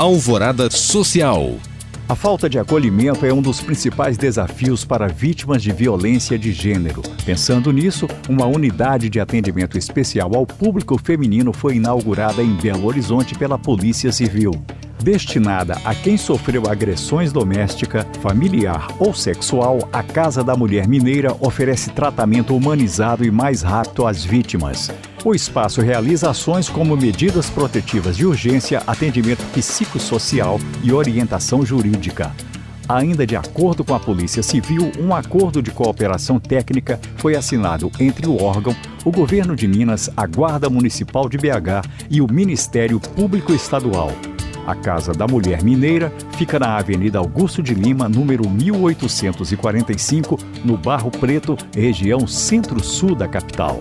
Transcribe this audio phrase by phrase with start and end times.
[0.00, 1.58] Alvorada Social.
[2.08, 7.02] A falta de acolhimento é um dos principais desafios para vítimas de violência de gênero.
[7.26, 13.34] Pensando nisso, uma unidade de atendimento especial ao público feminino foi inaugurada em Belo Horizonte
[13.34, 14.52] pela Polícia Civil
[15.02, 21.90] destinada a quem sofreu agressões doméstica, familiar ou sexual, a Casa da Mulher Mineira oferece
[21.90, 24.90] tratamento humanizado e mais rápido às vítimas.
[25.24, 32.32] O espaço realiza ações como medidas protetivas de urgência, atendimento psicossocial e orientação jurídica.
[32.88, 38.26] Ainda de acordo com a Polícia Civil, um acordo de cooperação técnica foi assinado entre
[38.26, 43.52] o órgão, o Governo de Minas, a Guarda Municipal de BH e o Ministério Público
[43.52, 44.10] Estadual.
[44.66, 51.10] A Casa da Mulher Mineira fica na Avenida Augusto de Lima, número 1845, no Barro
[51.10, 53.80] Preto, região centro-sul da capital.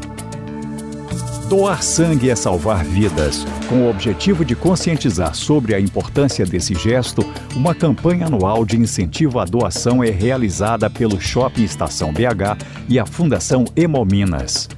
[1.49, 3.43] Doar sangue é salvar vidas.
[3.67, 7.25] Com o objetivo de conscientizar sobre a importância desse gesto,
[7.55, 13.05] uma campanha anual de incentivo à doação é realizada pelo Shopping Estação BH e a
[13.05, 14.69] Fundação Hemominas.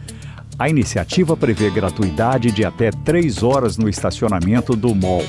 [0.57, 5.25] A iniciativa prevê gratuidade de até três horas no estacionamento do mall.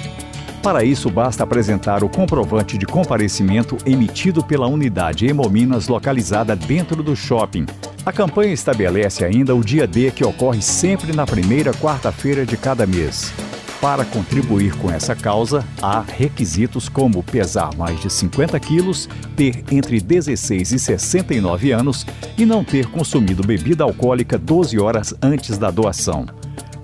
[0.62, 7.16] Para isso, basta apresentar o comprovante de comparecimento emitido pela unidade Hemominas localizada dentro do
[7.16, 7.66] shopping.
[8.06, 12.86] A campanha estabelece ainda o dia D que ocorre sempre na primeira quarta-feira de cada
[12.86, 13.32] mês.
[13.80, 20.00] Para contribuir com essa causa, há requisitos como pesar mais de 50 quilos, ter entre
[20.00, 22.06] 16 e 69 anos
[22.38, 26.26] e não ter consumido bebida alcoólica 12 horas antes da doação.